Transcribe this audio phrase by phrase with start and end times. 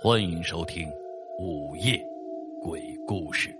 [0.00, 0.88] 欢迎收听
[1.40, 2.00] 《午夜
[2.62, 3.52] 鬼故事》。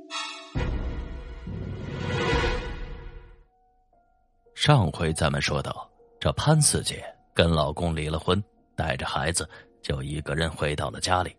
[4.55, 5.91] 上回咱们说到，
[6.21, 7.05] 这潘四姐
[7.35, 8.41] 跟老公离了婚，
[8.77, 9.51] 带着孩子
[9.83, 11.37] 就一个人回到了家里。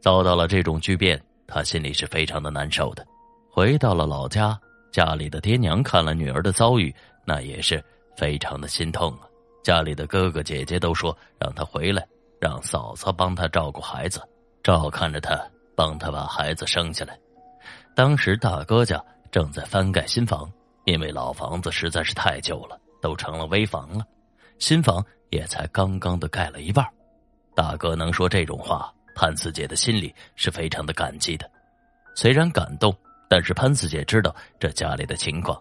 [0.00, 3.06] 遭到了这种巨变，她心里是非常的难受的。
[3.50, 4.60] 回到了老家，
[4.92, 6.94] 家里的爹娘看了女儿的遭遇，
[7.24, 7.82] 那也是
[8.18, 9.26] 非常的心痛啊。
[9.64, 12.06] 家里的哥哥姐姐都说让她回来。
[12.40, 14.20] 让嫂嫂帮他照顾孩子，
[14.62, 15.38] 照看着他，
[15.76, 17.18] 帮他把孩子生下来。
[17.94, 20.50] 当时大哥家正在翻盖新房，
[20.86, 24.04] 因为老房子实在是太旧了，都成了危房了。
[24.58, 26.86] 新房也才刚刚的盖了一半。
[27.54, 31.50] 大哥能说这种话，潘四姐的心里是非常的感激的。
[32.16, 32.96] 虽然感动，
[33.28, 35.60] 但是潘四姐知道这家里的情况。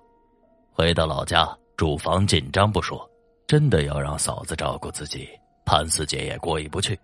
[0.71, 3.09] 回到老家，住房紧张不说，
[3.47, 5.27] 真的要让嫂子照顾自己。
[5.71, 6.99] 潘四姐也过意不去，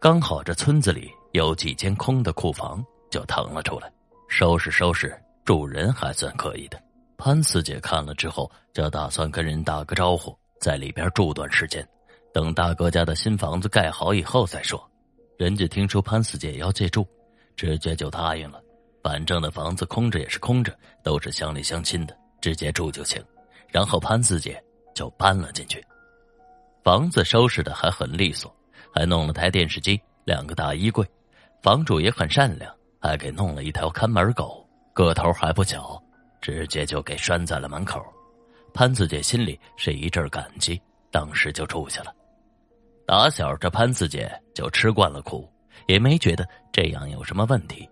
[0.00, 3.92] 刚好这村子里有几间空的库房，就腾了出来，
[4.28, 6.82] 收拾收拾，住人还算可以的。
[7.18, 11.86] 潘四姐看了之后，就打算跟人打个招呼，在里边住段时间，
[12.32, 14.82] 等大哥家的新房子盖好以后再说。
[15.36, 17.06] 人家听说潘四姐要借住，
[17.56, 18.58] 直接就答应了。
[19.02, 20.74] 反正那房子空着也是空着，
[21.04, 23.22] 都是乡里乡亲的，直接住就行。
[23.68, 24.58] 然后潘四姐
[24.94, 25.84] 就搬了进去。
[26.84, 28.54] 房子收拾的还很利索，
[28.94, 31.06] 还弄了台电视机、两个大衣柜。
[31.62, 36.00] 房主也很善良，还给弄了一条看门狗，个头还不小，
[36.40, 38.00] 直接就给拴在了门口。
[38.72, 42.14] 潘四姐心里是一阵感激，当时就住下了。
[43.04, 45.50] 打小这潘四姐就吃惯了苦，
[45.86, 47.88] 也没觉得这样有什么问题。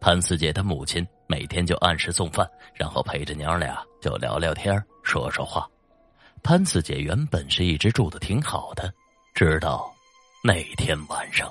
[0.00, 5.68] 潘四姐的母亲每天就按时送饭，然后陪着娘俩就聊聊天，说说话。
[6.42, 8.92] 潘四姐原本是一直住的挺好的，
[9.34, 9.92] 直到
[10.42, 11.50] 那天晚上。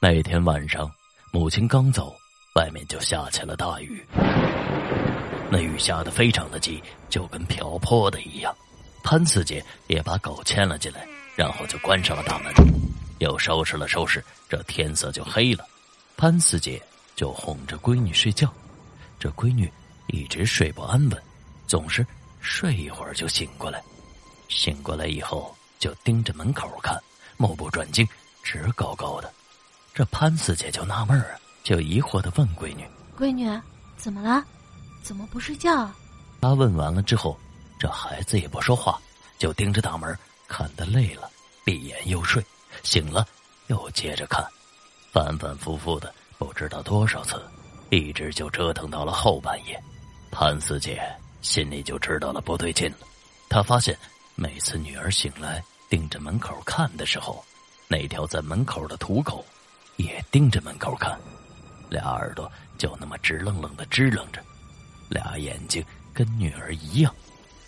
[0.00, 0.90] 那天晚上，
[1.32, 2.14] 母亲刚走，
[2.56, 4.04] 外面就下起了大雨。
[5.50, 8.54] 那雨下的非常的急，就跟瓢泼的一样。
[9.02, 11.06] 潘四姐也把狗牵了进来，
[11.36, 12.52] 然后就关上了大门，
[13.18, 14.24] 又收拾了收拾。
[14.48, 15.64] 这天色就黑了，
[16.16, 16.82] 潘四姐
[17.14, 18.52] 就哄着闺女睡觉。
[19.18, 19.70] 这闺女
[20.08, 21.22] 一直睡不安稳，
[21.66, 22.04] 总是。
[22.44, 23.82] 睡一会儿就醒过来，
[24.48, 27.02] 醒过来以后就盯着门口看，
[27.38, 28.06] 目不转睛，
[28.42, 29.32] 直勾勾的。
[29.94, 32.86] 这潘四姐就纳闷儿啊，就疑惑的问闺女
[33.18, 33.48] ：“闺女，
[33.96, 34.44] 怎么了？
[35.02, 35.96] 怎么不睡觉？”啊
[36.42, 37.36] 她问完了之后，
[37.78, 39.00] 这孩子也不说话，
[39.38, 40.16] 就盯着大门
[40.46, 41.30] 看的累了，
[41.64, 42.44] 闭眼又睡，
[42.82, 43.26] 醒了
[43.68, 44.46] 又接着看，
[45.12, 47.42] 反反复复的不知道多少次，
[47.88, 49.82] 一直就折腾到了后半夜。
[50.30, 51.02] 潘四姐。
[51.44, 53.06] 心里就知道了不对劲了，
[53.50, 53.96] 他发现
[54.34, 57.44] 每次女儿醒来盯着门口看的时候，
[57.86, 59.44] 那条在门口的土狗
[59.96, 61.16] 也盯着门口看，
[61.90, 64.42] 俩耳朵就那么直愣愣的支棱着，
[65.10, 65.84] 俩眼睛
[66.14, 67.14] 跟女儿一样，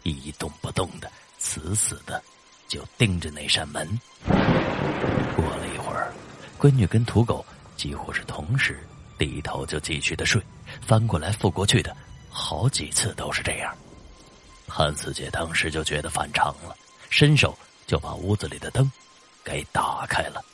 [0.05, 2.21] 一动不动的，死死的
[2.67, 3.87] 就盯着那扇门。
[4.25, 6.11] 过了一会儿，
[6.59, 7.45] 闺女跟土狗
[7.77, 8.81] 几乎是同时
[9.19, 10.43] 低头就继续的睡，
[10.81, 11.95] 翻过来覆过去的。
[12.39, 13.75] 好几次都是这样，
[14.67, 16.77] 潘四姐当时就觉得反常了，
[17.09, 18.93] 伸手就把屋子里的灯
[19.43, 20.45] 给打开了。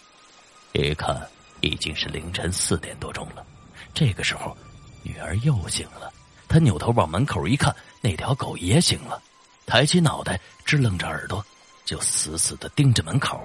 [0.72, 1.20] 一看
[1.60, 3.44] 已经是凌晨四点多钟了，
[3.92, 4.56] 这个时候
[5.02, 6.10] 女儿又醒了，
[6.48, 9.20] 她扭头往门口一看，那条狗也醒了，
[9.66, 11.44] 抬起脑袋支棱着耳朵，
[11.84, 13.42] 就死死的盯着门口。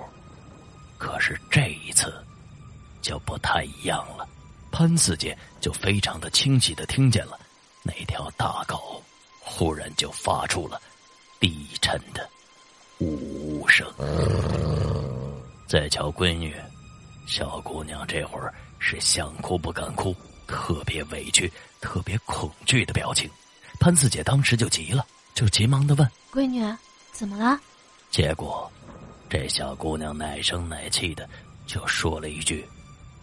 [0.99, 2.13] 可是这一次
[3.01, 4.29] 就不太一样了，
[4.71, 7.37] 潘四姐就非常的清晰的听见了。
[7.87, 9.01] 那条大狗
[9.39, 10.81] 忽然就发出了
[11.39, 12.29] 低沉的
[12.99, 13.87] 呜呜声。
[15.65, 16.53] 再瞧闺女，
[17.25, 20.13] 小姑娘这会儿是想哭不敢哭，
[20.47, 21.49] 特别委屈、
[21.79, 23.29] 特别恐惧的表情。
[23.79, 26.61] 潘四姐当时就急了，就急忙的问：“闺女，
[27.13, 27.57] 怎么了？”
[28.11, 28.69] 结果，
[29.29, 31.29] 这小姑娘奶声奶气的
[31.65, 32.67] 就说了一句，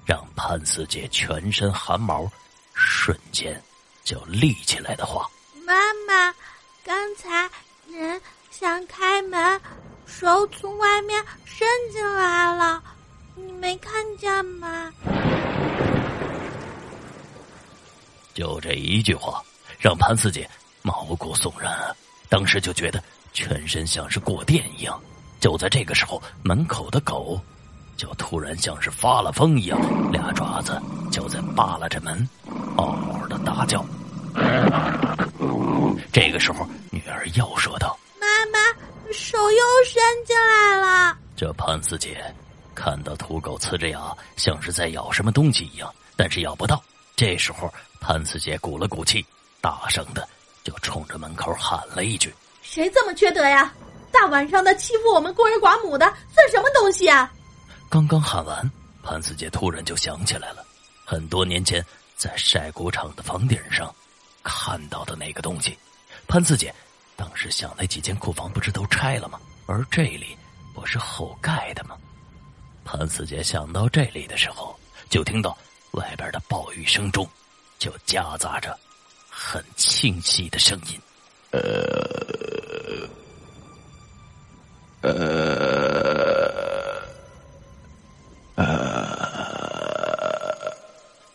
[0.06, 2.30] 让潘四姐全身汗毛
[2.74, 3.60] 瞬间。
[4.04, 5.26] 就立起来的话，
[5.66, 5.74] 妈
[6.06, 6.34] 妈，
[6.84, 7.50] 刚才
[7.90, 8.20] 人
[8.50, 9.58] 想开门，
[10.04, 12.82] 手从外面伸进来了，
[13.34, 14.92] 你没看见吗？
[18.34, 19.42] 就这一句话，
[19.78, 20.48] 让潘四姐
[20.82, 21.74] 毛骨悚然，
[22.28, 23.02] 当时就觉得
[23.32, 25.00] 全身像是过电一样。
[25.40, 27.40] 就在这个时候，门口的狗
[27.96, 29.80] 就突然像是发了疯一样，
[30.12, 30.78] 俩爪子
[31.10, 32.28] 就在扒拉着门，
[32.76, 33.84] 嗷嗷的大叫。
[36.34, 38.58] 这个时候，女儿又说道：“妈妈，
[39.12, 42.34] 手又伸进来了。”这潘四姐
[42.74, 46.82] 看到土狗呲着牙，像是在咬什么东西一样，但是咬不到。
[47.14, 49.24] 这时候，潘四姐鼓了鼓气，
[49.60, 50.28] 大声的
[50.64, 53.72] 就冲着门口喊了一句：“谁这么缺德呀？
[54.10, 56.04] 大晚上的欺负我们孤儿寡母的，
[56.34, 57.32] 算什么东西啊？”
[57.88, 58.68] 刚刚喊完，
[59.04, 60.66] 潘四姐突然就想起来了，
[61.04, 61.80] 很多年前
[62.16, 63.94] 在晒谷场的房顶上
[64.42, 65.78] 看到的那个东西。
[66.26, 66.74] 潘四姐
[67.16, 69.40] 当时想，那几间库房不是都拆了吗？
[69.66, 70.36] 而这里
[70.74, 71.96] 不是后盖的吗？
[72.84, 74.78] 潘四姐想到这里的时候，
[75.08, 75.56] 就听到。
[75.92, 77.24] 外边的暴雨声中，
[77.78, 78.76] 就夹杂着
[79.30, 81.00] 很清晰的声音。
[81.52, 83.08] 呃，
[85.02, 87.00] 呃，
[88.56, 88.66] 呃，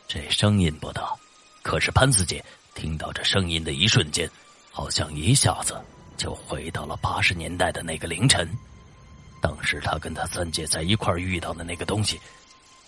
[0.09, 1.15] 这声音不大，
[1.63, 2.43] 可是潘四姐
[2.75, 4.29] 听到这声音的一瞬间，
[4.71, 5.79] 好像一下子
[6.17, 8.47] 就回到了八十年代的那个凌晨。
[9.41, 12.19] 当时他跟他三姐在一块遇到的那个东西。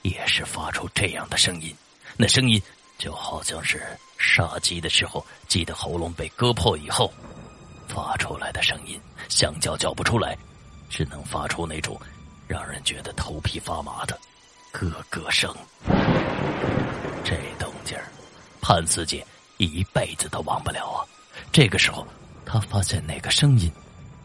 [0.04, 1.76] 也是发出这样的声音，
[2.18, 2.60] 那声音
[2.98, 3.86] 就好像是
[4.18, 7.14] 杀鸡的时候鸡的喉咙被割破以后
[7.88, 9.00] 发出来的声音，
[9.30, 10.36] 想叫叫不出来，
[10.90, 12.02] 只能发出那种
[12.48, 14.20] 让人觉得头皮发麻的
[14.72, 15.56] 咯咯声。
[17.24, 18.06] 这动静儿，
[18.60, 19.24] 潘四姐
[19.58, 21.06] 一辈子都忘不了啊！
[21.52, 22.08] 这个时候，
[22.46, 23.72] 他发现那个声音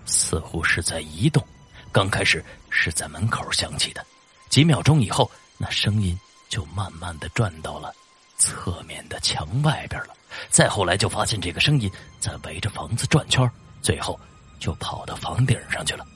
[0.04, 1.44] 似乎是在移动，
[1.90, 4.04] 刚开始是在门口响起的，
[4.48, 5.30] 几秒钟以后。
[5.58, 6.14] 那声音
[6.50, 7.90] 就慢慢的转到了
[8.36, 10.14] 侧面的墙外边了，
[10.50, 11.90] 再后来就发现这个声音
[12.20, 13.50] 在围着房子转圈，
[13.80, 14.20] 最后
[14.60, 16.06] 就跑到房顶上去了。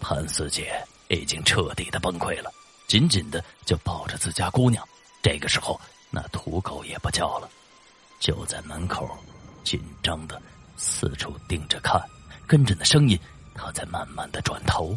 [0.00, 2.50] 潘四姐已经彻底的崩溃了，
[2.88, 4.82] 紧紧的就抱着自家姑娘。
[5.22, 5.78] 这个时候，
[6.10, 7.50] 那土狗也不叫了，
[8.18, 9.06] 就在门口
[9.64, 10.40] 紧张的
[10.76, 12.00] 四处盯着看，
[12.46, 13.18] 跟着那声音，
[13.54, 14.96] 他在慢慢的转头，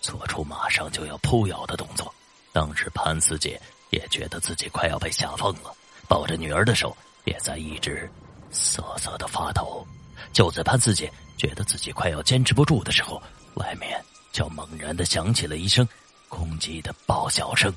[0.00, 2.14] 做出马上就要扑咬的动作。
[2.52, 5.74] 当时潘四姐也觉得自己快要被吓疯了，
[6.08, 8.08] 抱着女儿的手也在一直
[8.50, 9.84] 瑟瑟的发抖。
[10.32, 13.20] 就在潘四姐觉得自己快要坚持不住的时候，
[13.54, 14.00] 外面
[14.32, 15.86] 就猛然的响起了一声
[16.28, 17.74] 公鸡的爆笑声。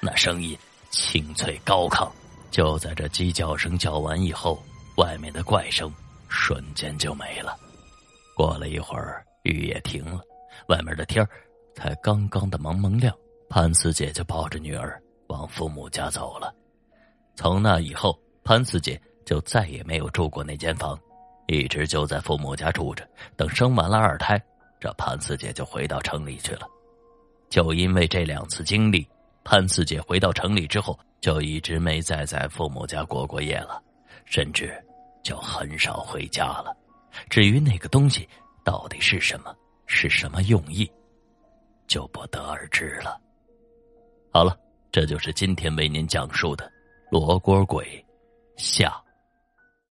[0.00, 0.58] 那声音
[0.90, 2.10] 清脆高亢。
[2.54, 4.62] 就在这鸡叫声叫完以后，
[4.96, 5.92] 外面的怪声
[6.28, 7.58] 瞬间就没了。
[8.36, 10.20] 过了一会儿，雨也停了，
[10.68, 11.26] 外面的天。
[11.74, 13.12] 才刚刚的蒙蒙亮，
[13.50, 16.54] 潘四姐就抱着女儿往父母家走了。
[17.34, 20.96] 从那以后，潘四姐就再也没有住过那间房，
[21.48, 23.04] 一直就在父母家住着。
[23.34, 24.40] 等生完了二胎，
[24.78, 26.68] 这潘四姐就回到城里去了。
[27.50, 29.04] 就因为这两次经历，
[29.42, 33.82] 潘四姐回到城里之后，就一直没再在父母家过过夜了，
[34.26, 34.78] 甚至
[35.22, 36.76] 就很少回家了。
[37.30, 38.28] 至于那个东西
[38.62, 39.56] 到底是什么，
[39.86, 40.86] 是什么用意？
[41.86, 43.18] 就不得而知了。
[44.34, 44.54] 好了，
[44.92, 46.66] 这就是今天为您讲述的
[47.10, 48.04] 《罗锅鬼》
[48.62, 49.02] 下。